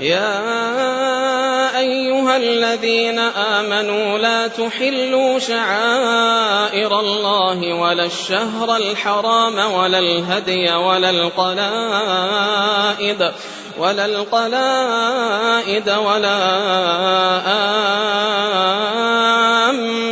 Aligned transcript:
يا 0.00 1.78
أيها 1.78 2.36
الذين 2.36 3.18
آمنوا 3.18 4.18
لا 4.18 4.46
تحلوا 4.46 5.38
شعائر 5.38 7.00
الله 7.00 7.74
ولا 7.74 8.04
الشهر 8.04 8.76
الحرام 8.76 9.72
ولا 9.72 9.98
الهدي 9.98 10.72
ولا 10.72 11.10
القلائد 11.10 12.48
ولا 13.78 14.04
القلائد 14.06 15.90
ولا 15.90 16.38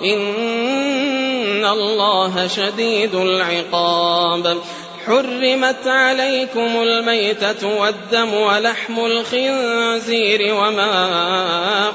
إن 0.04 1.64
الله 1.64 2.46
شديد 2.46 3.14
العقاب. 3.14 4.58
حرمت 5.06 5.86
عليكم 5.86 6.82
الميتة 6.82 7.80
والدم 7.80 8.34
ولحم 8.34 8.98
الخنزير 8.98 10.54
وما 10.54 11.08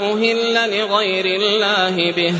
أهل 0.01 0.79
لغير 0.79 1.25
الله 1.25 2.11
به. 2.11 2.33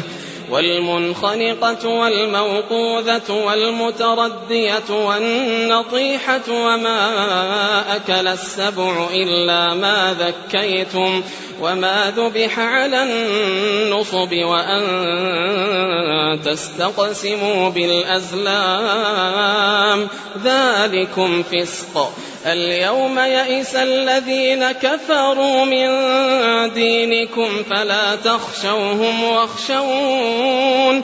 والمنخنقة 0.49 1.87
والموقوذة 1.87 3.31
والمتردية 3.45 4.89
والنطيحة 4.89 6.41
وما 6.49 7.95
أكل 7.95 8.27
السبع 8.27 9.07
إلا 9.13 9.73
ما 9.73 10.15
ذكيتم. 10.19 11.23
وما 11.61 12.13
ذبح 12.17 12.59
على 12.59 13.03
النصب 13.03 14.33
وأن 14.33 14.85
تستقسموا 16.45 17.69
بالأزلام 17.69 19.27
ذلكم 20.43 21.43
فسق 21.43 22.13
اليوم 22.45 23.19
يئس 23.19 23.75
الذين 23.75 24.71
كفروا 24.71 25.65
من 25.65 25.89
دينكم 26.73 27.63
فلا 27.69 28.15
تخشوهم 28.15 29.23
واخشون 29.23 31.03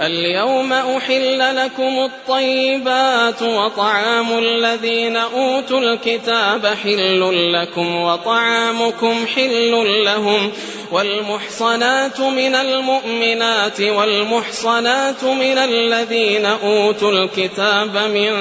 اليوم 0.00 0.72
أحل 0.72 1.56
لكم 1.56 1.98
الطيبات 1.98 3.42
وطعام 3.42 4.38
الذين 4.38 5.16
أوتوا 5.16 5.80
الكتاب 5.80 6.66
حل 6.66 7.52
لكم 7.52 7.96
وطعامكم 7.96 9.26
حل 9.34 10.04
لهم 10.04 10.52
والمحصنات 10.92 12.20
من 12.20 12.54
المؤمنات 12.54 13.80
والمحصنات 13.80 15.24
من 15.24 15.58
الذين 15.58 16.44
أوتوا 16.46 17.12
الكتاب 17.12 17.96
من 17.96 18.32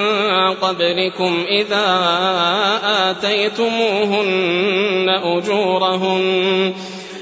قبلكم 0.54 1.46
إذا 1.50 2.00
آتيتموهن 3.10 4.26
أجورهن 5.10 6.74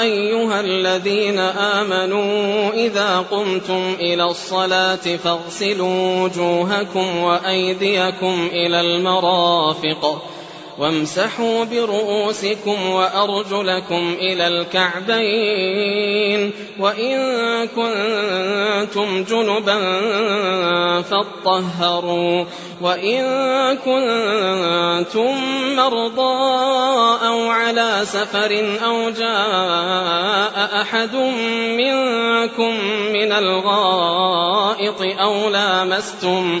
أيها 0.00 0.60
الذين 0.60 1.38
آمنوا 1.38 2.70
إذا 2.72 3.18
قمتم 3.30 3.96
إلى 4.00 4.24
الصلاة 4.24 5.16
فاغسلوا 5.24 6.22
وجوهكم 6.22 7.16
وأيديكم 7.16 8.48
إلى 8.52 8.80
المرافق 8.80 10.22
وامسحوا 10.78 11.64
برؤوسكم 11.64 12.90
وأرجلكم 12.90 14.14
إلى 14.20 14.48
الكعبين 14.48 15.88
وإن 16.78 17.18
كنتم 17.66 19.24
جنبا 19.24 19.78
فاطهروا 21.02 22.44
وإن 22.80 23.22
كنتم 23.76 25.34
مرضى 25.76 26.38
أو 27.26 27.50
على 27.50 28.00
سفر 28.04 28.78
أو 28.84 29.10
جاء 29.10 30.80
أحد 30.82 31.14
منكم 31.76 32.74
من 33.12 33.32
الغائط 33.32 35.02
أو 35.20 35.48
لامستم 35.48 36.60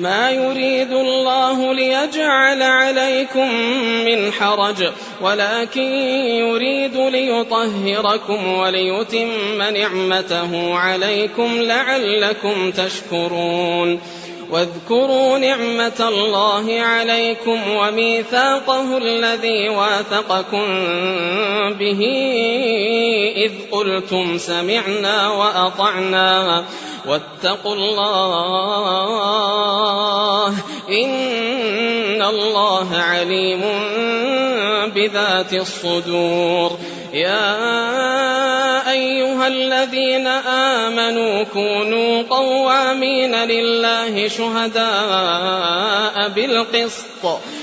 ما 0.00 0.30
يريد 0.30 0.92
الله 0.92 1.74
ليجعل 1.74 2.62
عليكم 2.62 3.54
من 4.04 4.32
حرج 4.32 4.88
ولكن 5.22 5.92
يريد 6.40 6.96
ليطهركم 6.96 8.46
وليتم 8.46 9.62
نعمته 9.74 10.74
عليكم 10.74 11.48
لعلكم 11.62 12.70
تشكرون. 12.70 14.00
واذكروا 14.50 15.38
نعمة 15.38 16.08
الله 16.08 16.80
عليكم 16.80 17.58
وميثاقه 17.70 18.98
الذي 18.98 19.68
واثقكم 19.68 20.66
به 21.78 22.02
إذ 23.36 23.52
قلتم 23.72 24.38
سمعنا 24.38 25.28
وأطعنا. 25.28 26.64
واتقوا 27.06 27.74
الله 27.74 28.90
إن 30.88 32.22
الله 32.22 32.96
عليم 32.96 33.60
بذات 34.94 35.54
الصدور. 35.54 36.78
يا 37.12 38.90
أيها 38.90 39.46
الذين 39.46 40.26
آمنوا 40.26 41.42
كونوا 41.42 42.22
قوامين 42.30 43.34
لله 43.34 44.28
شهداء 44.28 46.28
بالقسط. 46.28 47.40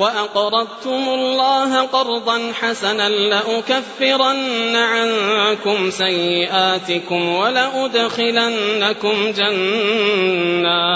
وأقرضتم 0.00 1.08
الله 1.08 1.80
قرضا 1.80 2.52
حسنا 2.60 3.08
لأكفرن 3.08 4.76
عنكم 4.76 5.90
سيئاتكم 5.90 7.28
ولأدخلنكم 7.28 9.32
جنات 9.36 10.90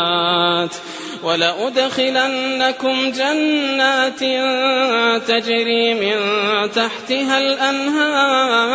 ولأدخلنكم 1.23 3.11
جنات 3.11 4.21
تجري 5.29 5.95
من 5.95 6.17
تحتها 6.71 7.39
الأنهار 7.39 8.75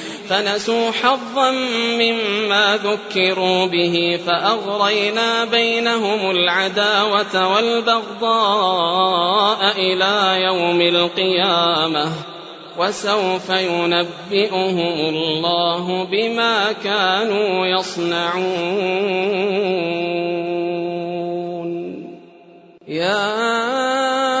فنسوا 0.31 0.91
حظا 0.91 1.51
مما 1.99 2.79
ذكروا 2.83 3.65
به 3.65 4.19
فأغرينا 4.27 5.45
بينهم 5.45 6.31
العداوة 6.31 7.53
والبغضاء 7.55 8.91
إلى 9.77 10.41
يوم 10.43 10.81
القيامة 10.81 12.11
وسوف 12.77 13.49
ينبئهم 13.49 14.79
الله 15.09 16.03
بما 16.03 16.71
كانوا 16.71 17.65
يصنعون. 17.65 19.01
يا 22.87 24.40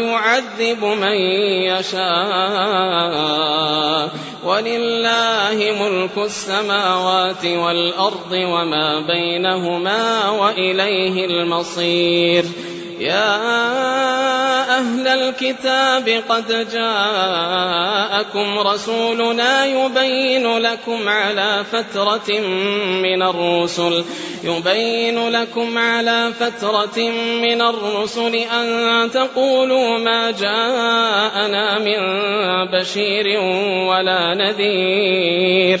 ويعذب 0.00 0.84
من 0.84 1.16
يشاء. 1.66 3.46
ولله 4.44 5.74
ملك 5.80 6.18
السماوات 6.24 7.44
والأرض 7.44 8.32
وما 8.32 9.00
بينهما 9.00 10.30
وإليه 10.30 11.26
المصير. 11.26 12.44
يا 13.00 13.36
أهل 14.78 15.08
الكتاب 15.08 16.22
قد 16.28 16.68
جاءكم 16.72 18.58
رسولنا 18.58 19.64
يبين 19.64 20.58
لكم 20.58 21.08
على 21.08 21.64
فترة 21.72 22.40
من 23.02 23.22
الرسل 23.22 24.04
يبين 24.44 25.28
لكم 25.28 25.78
على 25.78 26.32
فترة 26.40 26.98
من 27.42 27.62
الرسل 27.62 28.34
أن 28.34 29.10
تقولوا 29.10 29.98
ما 29.98 30.30
جاءنا 30.30 31.78
من 31.78 32.00
بشير 32.72 33.40
ولا 33.88 34.34
نذير. 34.34 35.80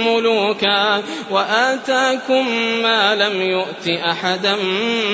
ملوكا 0.15 1.03
وآتاكم 1.31 2.47
ما 2.83 3.15
لم 3.15 3.41
يؤت 3.41 3.87
أحدا 3.87 4.55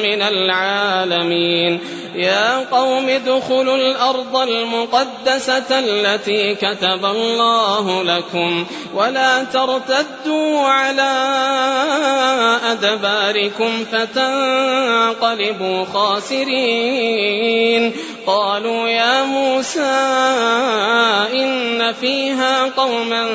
من 0.03 0.21
العالمين. 0.21 1.79
يا 2.15 2.57
قوم 2.71 3.09
ادخلوا 3.09 3.75
الأرض 3.75 4.37
المقدسة 4.37 5.79
التي 5.79 6.55
كتب 6.55 7.05
الله 7.05 8.03
لكم 8.03 8.65
ولا 8.93 9.43
ترتدوا 9.43 10.67
على 10.67 11.13
أدباركم 12.71 13.85
فتنقلبوا 13.91 15.85
خاسرين. 15.93 17.37
قالوا 18.27 18.89
يا 18.89 19.23
موسى 19.23 19.79
إن 21.33 21.93
فيها 21.93 22.63
قوما 22.77 23.27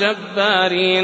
جبارين. 0.00 1.03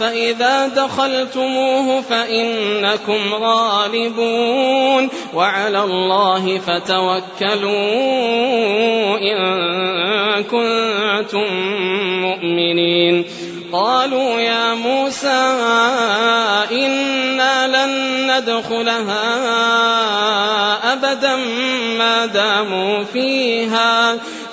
فإذا 0.00 0.68
دخلتموه 0.68 2.00
فإنكم 2.00 3.34
غالبون 3.34 5.08
وعلى 5.34 5.82
الله 5.84 6.58
فتوكلوا 6.58 7.70
إن 9.18 9.38
كنتم 10.42 11.46
مؤمنين. 12.20 13.24
قالوا 13.72 14.40
يا 14.40 14.74
موسى 14.74 15.42
إنا 16.72 17.86
لن 17.86 17.92
ندخلها 18.30 19.22
أبدا 20.92 21.36
ما 21.98 22.26
داموا 22.26 23.04
فيها. 23.04 24.18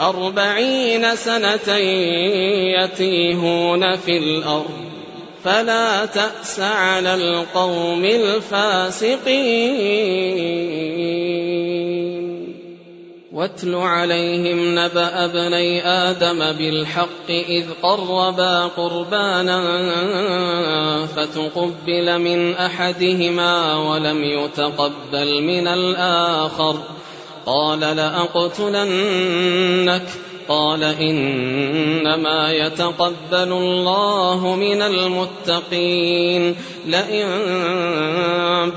أربعين 0.00 1.16
سنة 1.16 1.76
يتيهون 2.82 3.96
في 3.96 4.18
الأرض. 4.18 4.90
فلا 5.44 6.06
تأس 6.06 6.60
على 6.60 7.14
القوم 7.14 8.04
الفاسقين. 8.04 9.40
واتل 13.32 13.74
عليهم 13.74 14.78
نبأ 14.78 15.24
ابني 15.24 15.86
آدم 15.86 16.52
بالحق 16.52 17.30
إذ 17.30 17.64
قربا 17.82 18.66
قربانا 18.66 19.60
فتقبل 21.06 22.18
من 22.18 22.54
أحدهما 22.54 23.76
ولم 23.76 24.24
يتقبل 24.24 25.42
من 25.42 25.68
الآخر. 25.68 26.76
قال 27.46 27.80
لأقتلنك. 27.80 30.02
قال 30.48 30.84
إنما 30.84 32.52
يتقبل 32.52 33.16
الله 33.32 34.54
من 34.54 34.82
المتقين. 34.82 36.56
لئن 36.86 37.26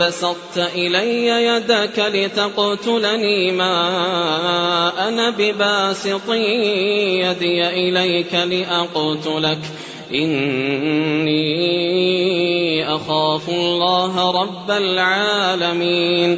بسطت 0.02 0.70
إلي 0.76 1.28
يدك 1.28 2.06
لتقتلني 2.14 3.52
ما 3.52 5.08
أنا 5.08 5.30
بباسط 5.30 6.30
يدي 6.30 7.68
إليك 7.68 8.36
لأقتلك. 8.36 9.60
إني 10.14 11.44
أخاف 12.96 13.50
الله 13.50 14.32
رب 14.32 14.72
العالمين. 14.72 16.38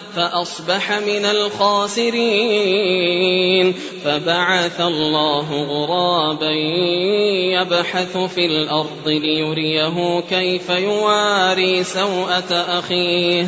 فأصبح 0.15 0.91
من 0.91 1.25
الخاسرين. 1.25 2.91
فبعث 4.05 4.81
الله 4.81 5.63
غرابا 5.63 6.51
يبحث 7.61 8.17
في 8.17 8.45
الأرض 8.45 9.07
ليريه 9.07 10.19
كيف 10.29 10.69
يواري 10.69 11.83
سوءة 11.83 12.53
أخيه. 12.53 13.47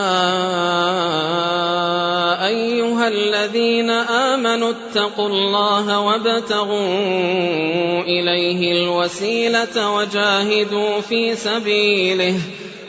أيها 2.47 3.07
الذين 3.07 3.89
آمنوا 3.89 4.71
اتقوا 4.71 5.27
الله 5.27 5.99
وابتغوا 5.99 8.01
إليه 8.01 8.71
الوسيلة 8.71 9.95
وجاهدوا 9.95 11.01
في 11.01 11.35
سبيله. 11.35 12.35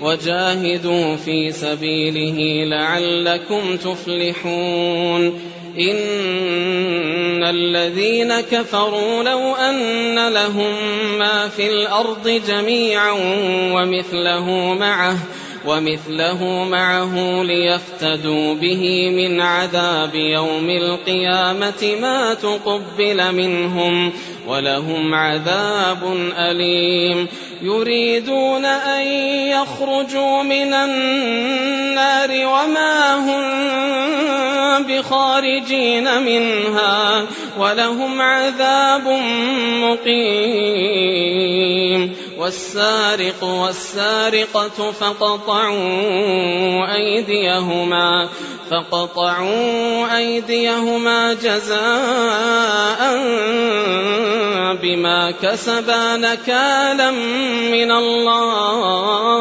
وجاهدوا 0.01 1.17
في 1.17 1.53
سبيله 1.53 2.65
لعلكم 2.65 3.77
تفلحون. 3.77 5.51
إن 5.79 7.45
الذين 7.45 8.41
كفروا 8.41 9.23
لو 9.23 9.55
أن 9.55 10.33
لهم 10.33 10.75
ما 11.19 11.49
في 11.49 11.67
الأرض 11.67 12.41
جميعا 12.49 13.13
ومثله 13.73 14.75
معه 14.75 15.17
ومثله 15.66 16.64
معه 16.64 17.42
ليفتدوا 17.42 18.55
به 18.55 19.11
من 19.11 19.40
عذاب 19.40 20.14
يوم 20.14 20.70
القيامة 20.70 21.96
ما 22.01 22.35
تقبل 22.35 23.35
منهم 23.35 24.12
ولهم 24.49 25.14
عذاب 25.14 26.16
أليم. 26.38 27.29
يريدون 27.62 28.64
أن 28.64 29.07
يخرجوا 29.49 30.42
من 30.42 30.75
النار 30.75 32.31
وما 32.31 33.14
هم 33.14 33.42
بخارجين 34.83 36.23
منها 36.23 37.27
ولهم 37.59 38.20
عذاب 38.20 39.09
مقيم. 39.83 41.51
والسارق 42.40 43.44
والسارقة 43.44 44.92
فقطعوا 44.92 45.76
أيديهما 46.94 48.29
فقطعوا 48.70 50.16
أيديهما 50.16 51.35
جزاء 51.35 53.00
بما 54.83 55.31
كسبا 55.31 56.16
نكالا 56.16 57.11
من 57.70 57.90
الله. 57.92 59.40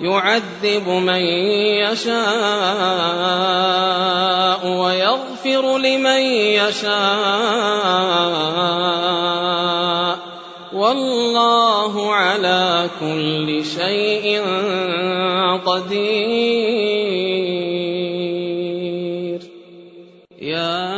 يعذب 0.00 0.88
من 0.88 1.22
يشاء 1.82 2.18
ويغفر 4.66 5.78
لمن 5.78 6.20
يشاء. 6.60 6.98
والله 10.72 12.14
على 12.14 12.90
كل 13.00 13.64
شيء 13.64 14.42
قدير. 15.66 16.38
يا 20.42 20.88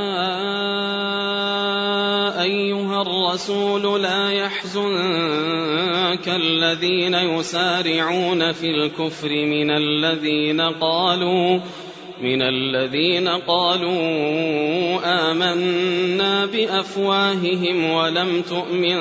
أيها 2.43 3.03
الرسول 3.03 4.03
لا 4.03 4.31
يحزنك 4.33 4.60
الذين 6.37 7.15
يسارعون 7.15 8.53
في 8.53 8.67
الكفر 8.67 9.29
من 9.29 9.71
الذين 9.71 10.61
قالوا 10.61 11.61
من 12.23 12.43
الذين 12.43 13.29
قالوا 13.29 14.01
آمنا 15.05 16.47
بأفواههم 16.47 17.91
ولم 17.91 18.43
تؤمن 18.43 18.99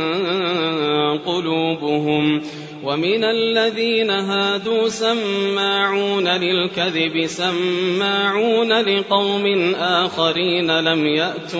قلوبهم 1.17 2.41
ومن 2.83 3.23
الذين 3.23 4.09
هادوا 4.09 4.89
سماعون 4.89 6.27
للكذب 6.27 7.25
سماعون 7.25 8.81
لقوم 8.81 9.75
آخرين 9.75 10.79
لم 10.79 11.05
يأتوك 11.05 11.59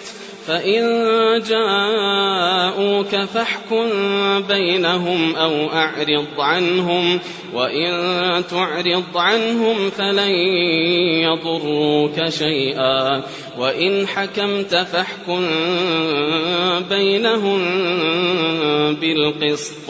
فإن 0.47 0.81
جاءوك 1.49 3.15
فاحكم 3.15 3.89
بينهم 4.47 5.35
أو 5.35 5.69
أعرض 5.69 6.39
عنهم 6.39 7.19
وإن 7.53 8.43
تعرض 8.49 9.17
عنهم 9.17 9.89
فلن 9.89 10.31
يضروك 11.23 12.29
شيئا 12.29 13.23
وإن 13.57 14.07
حكمت 14.07 14.75
فاحكم 14.75 15.47
بينهم 16.89 17.61
بالقسط. 18.95 19.89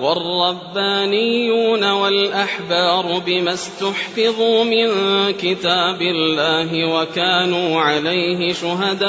والربانيون 0.00 1.90
والأحبار 1.90 3.22
بما 3.26 3.52
استحفظوا 3.54 4.64
من 4.64 4.88
كتاب 5.32 6.02
الله 6.02 6.94
وكانوا 6.94 7.80
عليه 7.80 8.52
شهداء 8.52 9.08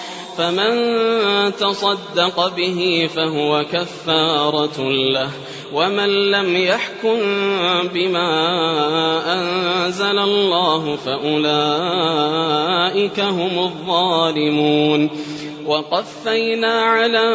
فمن 0.41 0.73
تصدق 1.53 2.55
به 2.55 3.09
فهو 3.15 3.65
كفارة 3.73 4.89
له. 4.89 5.29
ومن 5.73 6.31
لم 6.31 6.55
يحكم 6.55 7.19
بما 7.93 8.29
أنزل 9.33 10.19
الله 10.19 10.95
فأولئك 10.95 11.59
هم 13.19 13.59
الظالمون. 13.59 15.09
وقفينا 15.65 16.81
على 16.81 17.33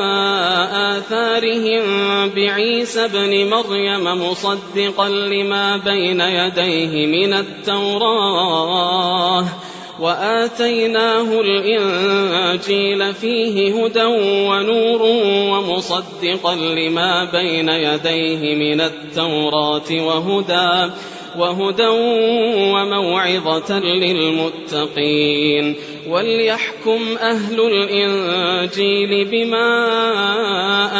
آثارهم 0.72 1.82
بعيسى 2.28 3.04
ابن 3.04 3.50
مريم 3.50 4.30
مصدقا 4.30 5.08
لما 5.08 5.76
بين 5.76 6.20
يديه 6.20 7.06
من 7.06 7.32
التوراه. 7.32 9.44
وآتيناه 10.00 11.40
الإنجيل 11.40 13.14
فيه 13.14 13.84
هدى 13.84 14.04
ونور 14.48 15.02
ومصدقا 15.52 16.54
لما 16.54 17.24
بين 17.24 17.68
يديه 17.68 18.54
من 18.54 18.80
التوراة 18.80 19.90
وهدى 19.90 20.92
وهدى 21.38 21.88
وموعظة 22.74 23.78
للمتقين. 23.78 25.74
وليحكم 26.08 27.00
أهل 27.20 27.60
الإنجيل 27.60 29.24
بما 29.24 29.68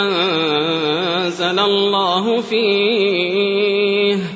أنزل 0.02 1.59
الله 1.59 2.40
فيه. 2.40 4.36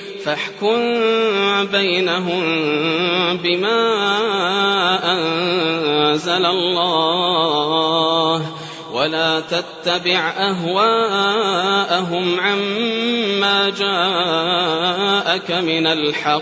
فاحكم 0.25 0.79
بينهم 1.71 2.43
بما 3.37 3.81
أنزل 5.13 6.45
الله 6.45 7.81
ولا 8.93 9.39
تتبع 9.39 10.33
أهواءهم 10.37 11.59
عما 12.39 13.69
جاءك 13.69 15.51
من 15.51 15.87
الحق 15.87 16.41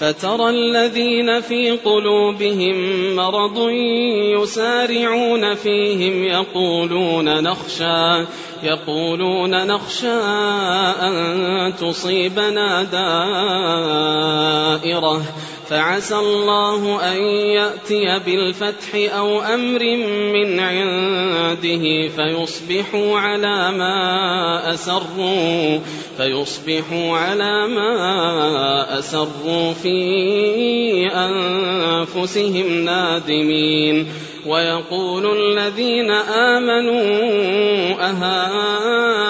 فترى 0.00 0.50
الذين 0.50 1.40
في 1.40 1.70
قلوبهم 1.70 2.76
مرض 3.16 3.68
يسارعون 4.40 5.54
فيهم 5.54 6.24
يقولون 6.24 7.42
نخشى 7.42 8.26
يقولون 8.62 9.66
نخشى 9.66 10.12
أن 11.00 11.72
تصيبنا 11.76 12.82
دائرة. 14.82 15.22
فعسى 15.70 16.16
الله 16.16 17.12
أن 17.12 17.22
يأتي 17.22 18.18
بالفتح 18.26 19.14
أو 19.16 19.40
أمر 19.40 19.96
من 20.32 20.60
عنده 20.60 22.08
فيصبحوا 22.08 23.18
على 23.18 23.70
ما 23.70 24.74
أسروا 24.74 25.78
فيصبحوا 26.16 27.16
على 27.16 27.66
ما 27.66 28.98
أسروا 28.98 29.72
في 29.72 31.06
أنفسهم 31.06 32.84
نادمين. 32.84 34.06
ويقول 34.46 35.36
الذين 35.36 36.10
آمنوا 36.10 37.00
أهؤلاء 38.00 39.29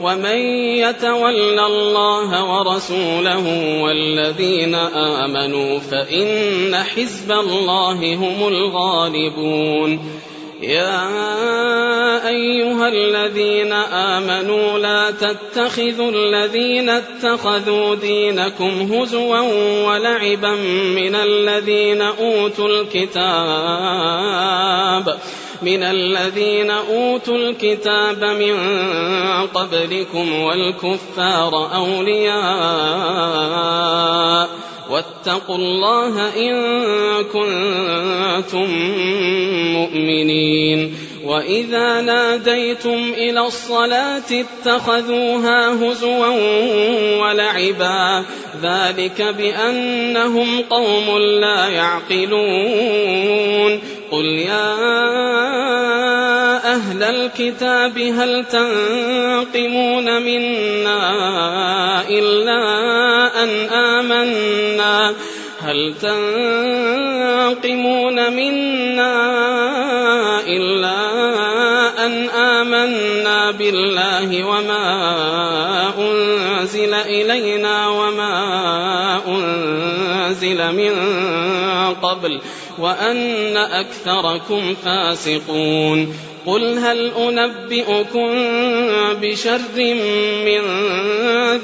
ومن 0.00 0.38
يتول 0.78 1.58
الله 1.58 2.44
ورسوله 2.44 3.44
والذين 3.82 4.74
آمنوا 4.74 5.78
فإن 5.78 6.76
حزب 6.76 7.32
الله 7.32 8.14
هم 8.14 8.48
الغالبون 8.48 10.18
يا 10.62 11.08
أيها 12.28 12.88
الذين 12.88 13.72
آمنوا 13.72 14.78
لا 14.78 15.10
تتخذوا 15.10 16.10
الذين 16.10 16.88
اتخذوا 16.88 17.94
دينكم 17.94 18.92
هزوا 18.92 19.40
ولعبا 19.86 20.54
من 20.94 21.14
الذين 21.14 22.02
أوتوا 22.02 22.68
الكتاب 22.68 23.18
من 25.62 25.82
الذين 25.82 26.70
أوتوا 26.70 27.36
الكتاب 27.36 28.24
من 28.24 28.56
قبلكم 29.54 30.32
والكفار 30.32 31.70
أولياء 31.74 32.38
واتقوا 34.90 35.56
الله 35.56 36.36
إن 36.36 36.54
كنتم 37.24 38.70
مؤمنين 39.72 40.94
وإذا 41.24 42.00
ناديتم 42.00 43.12
إلى 43.16 43.40
الصلاة 43.40 44.22
اتخذوها 44.32 45.74
هزوا 45.74 46.26
ولعبا 47.20 48.24
ذلك 48.62 49.22
بأنهم 49.22 50.62
قوم 50.70 51.18
لا 51.18 51.68
يعقلون 51.68 53.18
قل 54.10 54.24
يا 54.24 54.74
أهل 56.74 57.02
الكتاب 57.02 57.98
هل 57.98 58.44
تنقمون 58.44 60.22
منا 60.22 60.98
إلا 62.08 62.62
أن 63.42 63.48
آمنا 63.68 65.14
هل 65.60 65.94
تنقمون 67.54 68.32
منا 68.32 69.14
إلا 70.46 70.98
أن 72.06 72.28
آمنا 72.28 73.50
بالله 73.50 74.44
وما 74.44 74.88
أنزل 75.98 76.94
إلينا 76.94 77.88
وما 77.88 79.20
أنزل 79.28 80.72
من 80.72 80.94
قبل 82.02 82.40
وأن 82.80 83.56
أكثركم 83.56 84.74
فاسقون 84.84 86.14
قل 86.46 86.78
هل 86.78 87.12
أنبئكم 87.18 88.30
بشر 89.22 89.94
من 90.44 90.62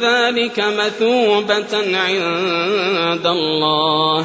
ذلك 0.00 0.64
مثوبة 0.78 1.98
عند 1.98 3.26
الله 3.26 4.24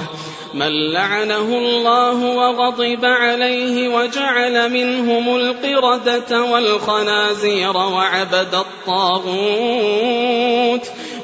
من 0.53 0.91
لعنه 0.91 1.57
الله 1.57 2.25
وغضب 2.25 3.05
عليه 3.05 3.87
وجعل 3.87 4.71
منهم 4.71 5.35
القردة 5.35 6.43
والخنازير 6.43 7.77
وعبد 7.77 8.55
الطاغوت 8.55 9.39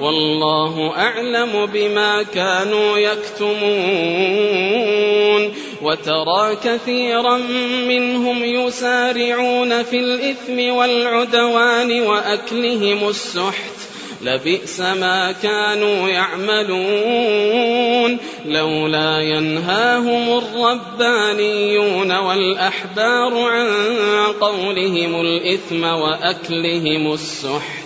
والله 0.00 0.92
أعلم 0.96 1.66
بما 1.66 2.22
كانوا 2.22 2.98
يكتمون. 2.98 4.36
وترى 5.82 6.56
كثيرا 6.64 7.36
منهم 7.88 8.44
يسارعون 8.44 9.82
في 9.82 9.98
الإثم 9.98 10.76
والعدوان 10.76 12.02
وأكلهم 12.02 13.08
السحت. 13.08 13.76
لبئس 14.22 14.80
ما 14.80 15.34
كانوا 15.42 16.08
يعملون. 16.08 18.18
لولا 18.46 19.20
ينهاهم 19.20 20.38
الربانيون 20.38 22.18
والأحبار 22.18 23.38
عن 23.38 23.68
قولهم 24.40 25.20
الإثم 25.20 25.84
وأكلهم 25.84 27.12
السحت. 27.12 27.85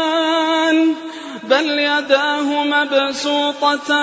بل 1.51 1.79
يداه 1.79 2.63
مبسوطتان. 2.63 3.93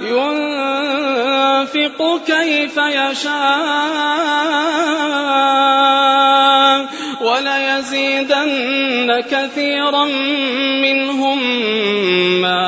ينفق 0.00 1.40
كيف 2.26 2.76
يشاء. 2.76 4.18
وليزيدن 7.20 9.20
كثيرا 9.30 10.04
منهم 10.82 11.38
ما 12.42 12.67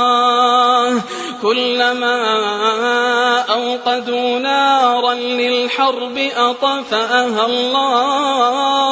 كلما 1.41 2.15
أوقدوا 3.53 4.39
نارا 4.39 5.13
للحرب 5.13 6.17
أطفأها 6.35 7.45
الله. 7.45 8.91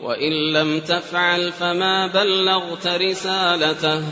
وإن 0.03 0.53
لم 0.53 0.79
تفعل 0.79 1.51
فما 1.51 2.07
بلغت 2.07 2.87
رسالته 2.87 4.03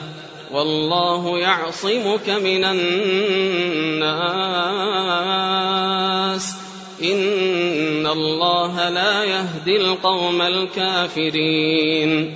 والله 0.51 1.39
يعصمك 1.39 2.29
من 2.29 2.63
الناس. 2.63 2.89
إن 7.03 8.07
الله 8.07 8.89
لا 8.89 9.23
يهدي 9.23 9.75
القوم 9.75 10.41
الكافرين. 10.41 12.35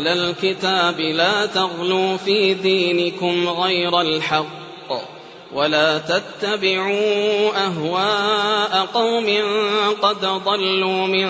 أهل 0.00 0.08
الكتاب 0.08 1.00
لا 1.00 1.46
تغلوا 1.46 2.16
في 2.16 2.54
دينكم 2.54 3.48
غير 3.48 4.00
الحق 4.00 4.46
ولا 5.52 5.98
تتبعوا 5.98 7.66
أهواء 7.66 8.86
قوم 8.94 9.26
قد 10.02 10.20
ضلوا 10.44 11.06
من 11.06 11.28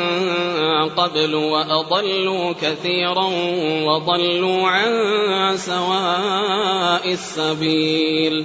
قبل 0.89 1.35
وأضلوا 1.35 2.53
كثيرا 2.63 3.31
وضلوا 3.85 4.69
عن 4.69 5.57
سواء 5.57 7.13
السبيل 7.13 8.45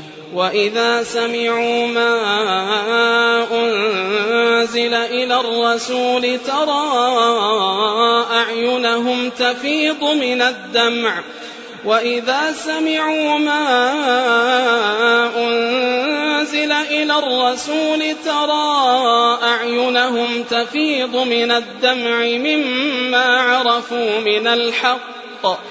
وإذا 0.33 1.03
سمعوا 1.03 1.87
ما 1.87 2.13
أنزل 3.51 4.93
إلى 4.93 5.39
الرسول 5.39 6.39
ترى 6.47 6.83
أعينهم 8.31 9.29
تفيض 9.29 10.03
من 10.03 10.41
الدمع. 10.41 11.13
وإذا 11.85 12.51
سمعوا 12.51 13.37
ما 13.37 13.63
أنزل 15.37 16.71
إلى 16.71 17.19
الرسول 17.19 18.15
ترى 18.25 19.37
أعينهم 19.43 20.43
تفيض 20.43 21.15
من 21.15 21.51
الدمع 21.51 22.17
مما 22.23 23.41
عرفوا 23.41 24.19
من 24.19 24.47
الحق. 24.47 25.70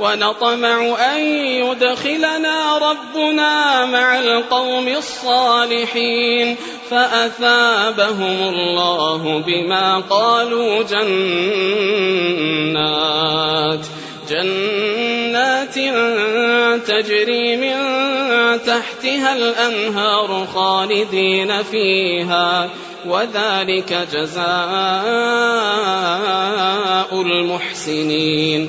ونطمع 0.00 0.96
أن 1.14 1.20
يدخلنا 1.36 2.78
ربنا 2.78 3.84
مع 3.84 4.20
القوم 4.20 4.88
الصالحين 4.88 6.56
فأثابهم 6.90 8.48
الله 8.48 9.42
بما 9.46 9.98
قالوا 10.10 10.82
جنات 10.82 12.24
جنات 14.30 15.74
تجري 16.88 17.56
من 17.56 17.76
تحتها 18.66 19.36
الأنهار 19.36 20.46
خالدين 20.54 21.62
فيها 21.62 22.70
وذلك 23.06 24.08
جزاء 24.12 24.44
المحسنين 27.22 28.68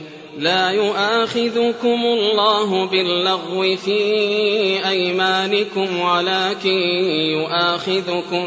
لا 0.41 0.69
يؤاخذكم 0.69 2.01
الله 2.05 2.85
باللغو 2.85 3.75
في 3.75 3.99
أيمانكم 4.89 5.99
ولكن 5.99 6.79
يؤاخذكم 7.37 8.45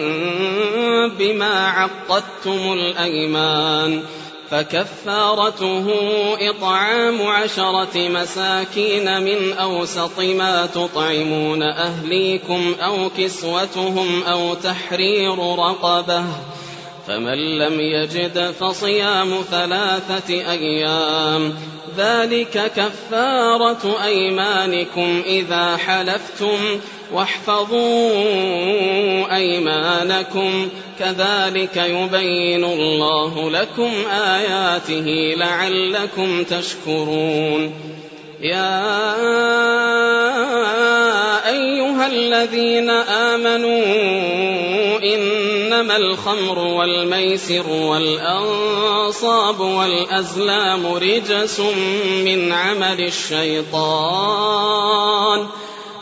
بما 1.18 1.68
عقدتم 1.68 2.72
الأيمان. 2.72 4.02
فكفارته 4.50 5.86
إطعام 6.40 7.22
عشرة 7.22 8.08
مساكين 8.08 9.22
من 9.22 9.52
أوسط 9.52 10.20
ما 10.20 10.66
تطعمون 10.66 11.62
أهليكم 11.62 12.74
أو 12.80 13.10
كسوتهم 13.18 14.22
أو 14.22 14.54
تحرير 14.54 15.38
رقبة. 15.38 16.24
فمن 17.06 17.58
لم 17.58 17.80
يجد 17.80 18.54
فصيام 18.60 19.44
ثلاثة 19.50 20.34
أيام 20.52 21.54
ذلك 21.96 22.72
كفارة 22.76 24.04
أيمانكم 24.04 25.22
إذا 25.26 25.76
حلفتم 25.76 26.80
واحفظوا 27.12 28.16
أيمانكم 29.36 30.68
كذلك 30.98 31.76
يبين 31.76 32.64
الله 32.64 33.50
لكم 33.50 33.92
آياته 34.10 35.34
لعلكم 35.36 36.44
تشكرون 36.44 37.93
يا 38.44 38.84
أيها 41.48 42.06
الذين 42.06 42.90
آمنوا 42.90 43.84
إنما 45.02 45.96
الخمر 45.96 46.58
والميسر 46.58 47.68
والأنصاب 47.68 49.60
والأزلام 49.60 50.86
رجس 50.86 51.60
من 52.24 52.52
عمل 52.52 53.00
الشيطان 53.00 54.54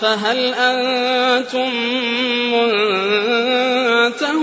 فهل 0.00 0.54
أنتم 0.54 1.70
منتهون؟ 2.52 4.38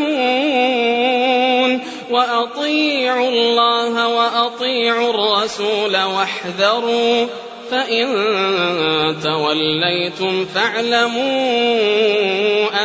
وأطيعوا 2.12 3.30
الله 3.30 4.08
وأطيعوا 4.08 5.10
الرسول 5.10 5.98
واحذروا 5.98 7.28
فإن 7.72 8.08
توليتم 9.24 10.46
فاعلموا 10.46 11.26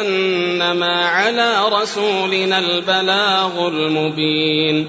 أنما 0.01 1.09
على 1.09 1.68
رسولنا 1.68 2.59
البلاغ 2.59 3.68
المبين. 3.68 4.89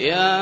يا 0.00 0.40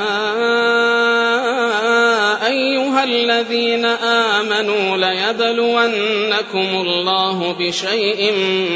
أيها 2.47 3.03
الذين 3.03 3.85
آمنوا 3.85 4.97
ليبلونكم 4.97 6.81
الله 6.81 7.55
بشيء 7.59 8.33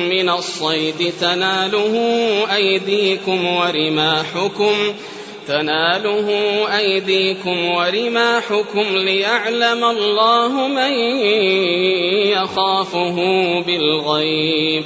من 0.10 0.30
الصيد 0.30 1.14
تناله 1.22 1.96
أيديكم 2.56 3.46
ورماحكم 3.46 4.74
تناله 5.48 6.30
أيديكم 6.78 7.66
ورماحكم 7.66 8.86
ليعلم 8.98 9.84
الله 9.84 10.68
من 10.68 10.94
يخافه 12.28 13.16
بالغيب 13.62 14.86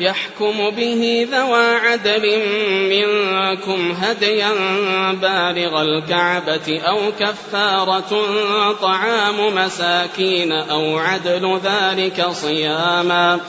يحكم 0.00 0.70
به 0.70 1.28
ذوى 1.32 1.76
عدل 1.76 2.40
منكم 2.90 3.92
هديا 3.92 4.52
بالغ 5.12 5.82
الكعبة 5.82 6.80
أو 6.80 6.98
كفارة 7.20 8.22
طعام 8.82 9.54
مساكين 9.54 10.52
أو 10.52 10.98
عدل 10.98 11.60
ذلك 11.64 12.26
صياما 12.32 13.40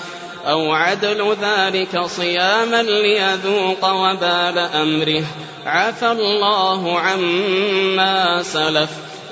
أو 0.47 0.73
عدل 0.73 1.35
ذلك 1.41 2.01
صياما 2.05 2.83
ليذوق 2.83 3.91
وبال 3.91 4.57
أمره. 4.57 5.23
عفى 5.65 6.11
الله 6.11 6.99
عما 6.99 8.43
سلف. 8.43 9.14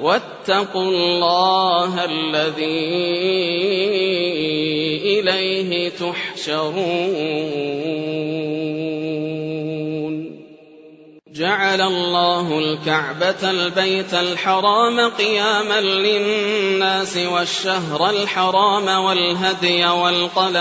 واتقوا 0.00 0.82
الله 0.82 2.04
الذي 2.04 2.98
إليه 5.20 5.88
تحشرون. 5.88 7.48
جعل 11.38 11.80
الله 11.80 12.58
الكعبة 12.58 13.50
البيت 13.50 14.14
الحرام 14.14 15.10
قياما 15.10 15.80
للناس 15.80 17.16
والشهر 17.16 18.10
الحرام 18.10 19.04
والهدي 19.04 19.86
والقلائد 19.86 20.58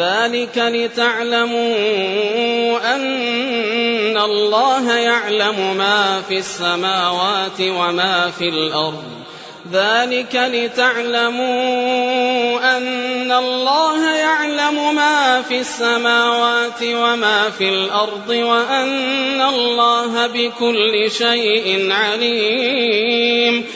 ذلك 0.00 0.56
لتعلموا 0.56 1.68
أن 2.94 4.18
الله 4.18 4.96
يعلم 4.96 5.76
ما 5.76 6.22
في 6.28 6.38
السماوات 6.38 7.60
وما 7.60 8.30
في 8.38 8.48
الأرض. 8.48 9.04
ذلك 9.72 10.34
لتعلموا 10.52 11.56
أن 12.76 13.32
الله 13.32 14.10
يعلم 14.10 14.94
ما 14.94 15.42
في 15.48 15.60
السماوات 15.60 16.82
وما 16.82 17.50
في 17.58 17.68
الأرض 17.68 18.28
وأن 18.28 19.40
الله 19.40 20.26
بكل 20.26 21.10
شيء 21.10 21.92
عليم. 21.92 23.66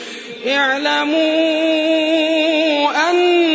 اعلموا 0.47 1.15
أن 3.09 3.54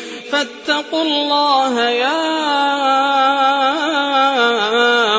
فاتقوا 0.31 1.03
الله 1.03 1.89
يا 1.89 2.21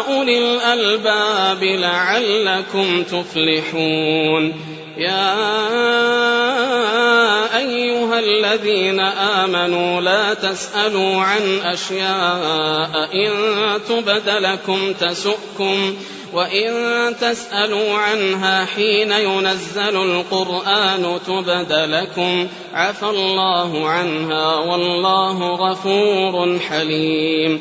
أولي 0.08 0.38
الألباب 0.38 1.64
لعلكم 1.64 3.02
تفلحون. 3.02 4.54
يا 4.96 5.38
أيها 7.56 8.18
الذين 8.18 9.00
آمنوا 9.00 10.00
لا 10.00 10.34
تسألوا 10.34 11.22
عن 11.22 11.60
أشياء 11.64 13.08
إن 13.14 13.30
تبد 13.88 14.28
لكم 14.28 14.92
تسؤكم 14.92 15.96
وإن 16.32 16.72
تسألوا 17.20 17.94
عنها 17.94 18.64
حين 18.64 19.12
ينزل 19.12 19.96
القرآن 19.96 21.18
تبد 21.26 21.72
لكم 21.72 22.48
عفى 22.74 23.06
الله 23.06 23.88
عنها 23.88 24.56
والله 24.56 25.54
غفور 25.54 26.58
حليم 26.68 27.60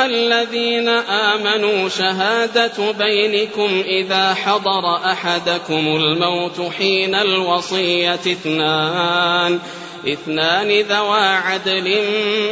أيها 0.00 0.06
الذين 0.06 0.88
آمنوا 0.88 1.88
شهادة 1.88 2.90
بينكم 2.90 3.82
إذا 3.86 4.34
حضر 4.34 4.96
أحدكم 4.96 5.96
الموت 5.96 6.60
حين 6.78 7.14
الوصية 7.14 8.14
اثنان 8.14 9.58
اثنان 10.08 10.68
ذوى 10.68 11.20
عدل 11.20 11.98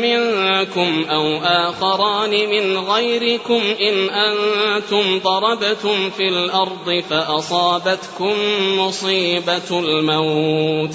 منكم 0.02 1.04
أو 1.10 1.38
آخران 1.42 2.30
من 2.30 2.78
غيركم 2.78 3.62
إن 3.80 4.10
أنتم 4.10 5.18
ضربتم 5.18 6.10
في 6.10 6.28
الأرض 6.28 7.02
فأصابتكم 7.10 8.34
مصيبة 8.78 9.70
الموت. 9.70 10.94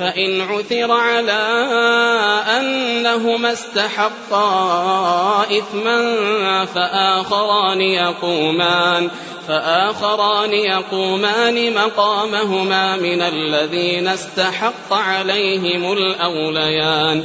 فإن 0.00 0.40
عثر 0.40 0.92
على 0.92 1.42
أنهما 2.58 3.52
استحقا 3.52 5.42
إثما 5.42 6.64
فآخران 6.64 7.80
يقومان 7.80 9.10
فآخران 9.48 10.52
يقومان 10.52 11.74
مقامهما 11.74 12.96
من 12.96 13.22
الذين 13.22 14.08
استحق 14.08 14.92
عليهم 14.92 15.92
الأوليان 15.92 17.24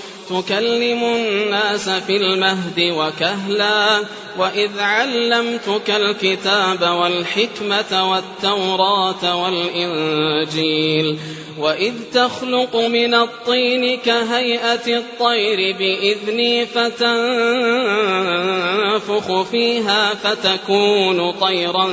تكلم 0.29 1.03
الناس 1.03 1.89
في 1.89 2.17
المهد 2.17 2.79
وكهلا 2.79 4.01
وإذ 4.37 4.79
علمتك 4.79 5.89
الكتاب 5.89 6.81
والحكمة 6.81 8.11
والتوراة 8.11 9.43
والإنجيل 9.43 11.17
وإذ 11.59 11.93
تخلق 12.13 12.75
من 12.75 13.13
الطين 13.13 13.97
كهيئة 13.97 14.97
الطير 14.97 15.75
بإذني 15.77 16.65
فتنفخ 16.65 17.11
فيها 19.41 20.13
فتكون 20.13 21.31
طيرا 21.31 21.87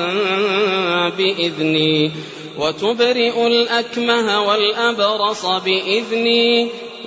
بإذني 1.08 2.12
وتبرئ 2.58 3.46
الأكمه 3.46 4.48
والأبرص 4.48 5.46
بإذني 5.46 6.68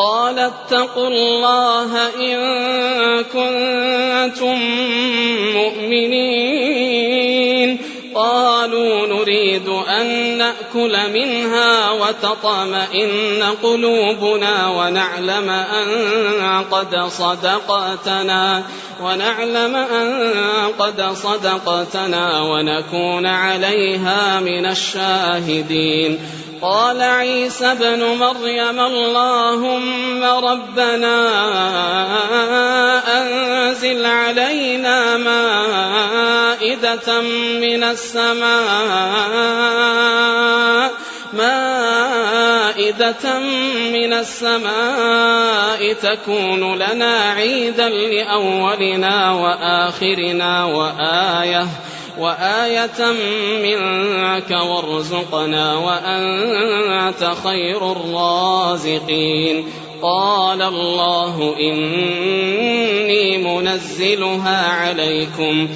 قال 0.00 0.38
اتقوا 0.38 1.08
الله 1.08 2.08
إن 2.16 2.36
كنتم 3.24 4.58
مؤمنين. 5.54 6.70
قالوا 8.14 9.06
نريد 9.06 9.68
أن 9.68 10.38
نأكل 10.38 10.98
منها 11.12 11.90
وتطمئن 11.90 13.42
قلوبنا 13.62 14.68
ونعلم 14.68 15.50
أن 15.50 16.64
قد 16.70 16.96
صدقتنا 17.08 18.62
ونعلم 19.02 19.76
أن 19.76 20.12
قد 20.78 21.02
صدقتنا 21.12 22.40
ونكون 22.40 23.26
عليها 23.26 24.40
من 24.40 24.66
الشاهدين. 24.66 26.18
قال 26.62 27.02
عيسى 27.02 27.66
ابن 27.66 28.04
مريم 28.04 28.80
اللهم 28.80 30.24
ربنا 30.24 31.16
أنزل 33.18 34.06
علينا 34.06 35.16
مائدة 35.16 37.20
من 37.60 37.84
السماء 37.84 39.50
مائدة 41.32 43.38
من 43.92 44.12
السماء 44.12 45.92
تكون 45.92 46.74
لنا 46.74 47.30
عيدا 47.30 47.88
لأولنا 47.88 49.32
وآخرنا 49.32 50.64
وآية 50.64 51.66
وآية 52.20 53.12
منك 53.62 54.50
وارزقنا 54.50 55.74
وأنت 55.76 57.32
خير 57.44 57.92
الرازقين. 57.92 59.64
قال 60.02 60.62
الله 60.62 61.54
إني 61.60 63.38
منزلها 63.38 64.66
عليكم 64.66 65.68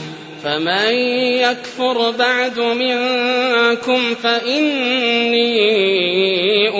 فمن 0.43 0.93
يكفر 1.41 2.11
بعد 2.11 2.61
منكم 2.61 4.15
فإني 4.15 5.55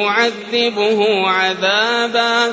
أعذبه 0.07 1.29
عذابا. 1.29 2.53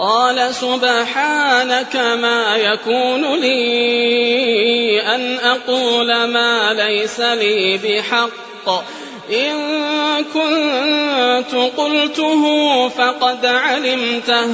قال 0.00 0.54
سبحانك 0.54 1.96
ما 1.96 2.56
يكون 2.56 3.40
لي 3.40 5.00
أن 5.14 5.38
أقول 5.38 6.24
ما 6.24 6.72
ليس 6.72 7.20
لي 7.20 7.78
بحق. 7.84 8.84
إن 9.30 10.24
كنت 10.24 11.54
قلته 11.76 12.42
فقد 12.88 13.46
علمته. 13.46 14.46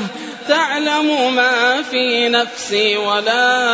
تعلم 0.49 1.35
ما 1.35 1.83
في 1.83 2.29
نفسي 2.29 2.97
ولا 2.97 3.67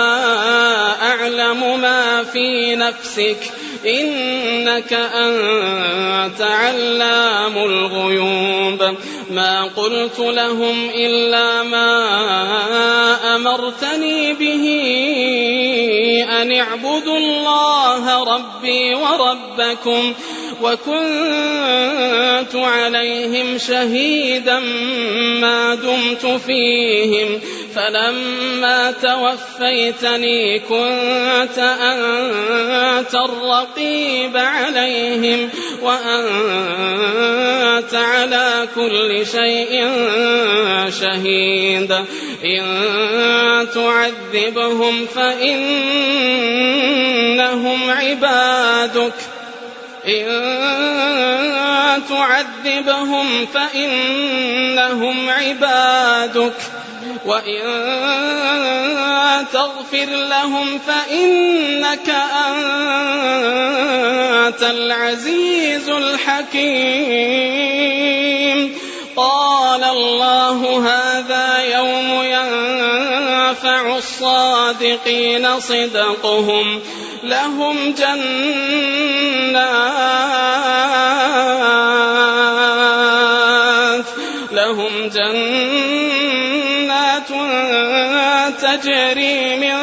أعلم 1.02 1.80
ما 1.80 2.24
في 2.24 2.76
نفسك. 2.76 3.52
إنك 3.86 4.92
أنت 4.92 6.40
علام 6.40 7.58
الغيوب. 7.58 8.96
ما 9.30 9.64
قلت 9.64 10.18
لهم 10.18 10.90
إلا 10.94 11.62
ما 11.62 11.92
أمرتني 13.36 14.32
به 14.32 14.64
أن 16.42 16.52
اعبدوا 16.52 17.18
الله 17.18 18.24
ربي 18.34 18.94
وربكم 18.94 20.14
وكنت 20.62 22.54
عليهم 22.54 23.58
شهيدا 23.58 24.58
ما 25.40 25.74
دمت 25.74 26.40
فيهم. 26.46 27.40
فلما 27.76 28.90
توفيتني 28.90 30.58
كنت 30.58 31.58
أنت 31.58 33.14
الرقيب 33.14 34.36
عليهم 34.36 35.50
وأنت 35.82 37.14
على 37.94 38.68
كل 38.74 39.26
شيء 39.26 39.90
شهيد. 41.00 41.92
إن 42.44 43.66
تعذبهم 43.74 45.06
فإنهم 45.06 45.50
عبادك. 47.90 49.14
إن 50.08 50.42
تعذبهم 52.08 53.46
فإنهم 53.46 55.30
عبادك. 55.30 56.52
وإن 57.26 57.62
تغفر 59.52 60.06
لهم 60.06 60.78
فإنك 60.78 62.08
أنت 62.48 62.72
العزيز 64.62 65.88
الحكيم 65.88 67.22
قال 69.16 69.84
الله 69.84 70.88
هذا 70.88 71.58
يوم 71.58 72.22
ينفع 72.24 73.96
الصادقين 73.96 75.60
صدقهم 75.60 76.80
لهم 77.22 77.94
جنات 77.98 79.22
تجري 88.82 89.56
من 89.56 89.78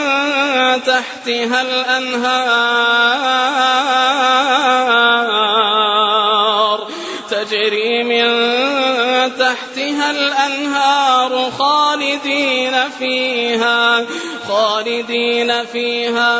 تحتها 0.83 1.61
الأنهار. 1.61 2.59
تجري 7.29 8.03
من 8.03 8.29
تحتها 9.39 10.11
الأنهار 10.11 11.51
خالدين 11.59 12.89
فيها 12.99 14.05
خالدين 14.47 15.65
فيها 15.65 16.31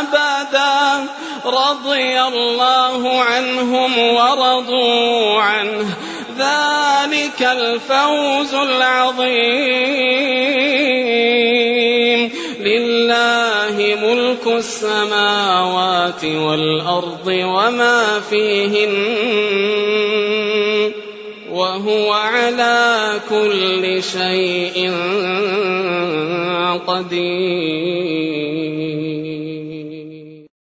أبدا. 0.00 1.06
رضي 1.44 2.22
الله 2.22 3.22
عنهم 3.22 3.98
ورضوا 3.98 5.42
عنه. 5.42 5.96
ذلك 6.38 7.42
الفوز 7.42 8.54
العظيم. 8.54 9.58
لله 12.60 13.98
ملك 14.02 14.46
السماوات 14.46 16.24
والأرض 16.24 17.26
وما 17.26 18.20
فيهن 18.30 18.92
وهو 21.50 22.12
على 22.12 23.12
كل 23.30 24.02
شيء 24.02 24.92
قدير. 26.86 28.87